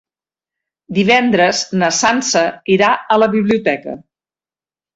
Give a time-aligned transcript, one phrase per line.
[0.99, 2.43] Divendres na Sança
[2.79, 3.97] irà a la biblioteca.